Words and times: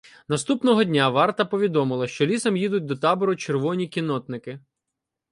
Наступного 0.27 0.83
дня 0.83 1.09
варта 1.09 1.45
повідомила, 1.45 2.07
що 2.07 2.25
лісом 2.25 2.57
їдуть 2.57 2.85
до 2.85 2.95
табору 2.95 3.35
червоні 3.35 3.87
кіннотники. 3.87 4.59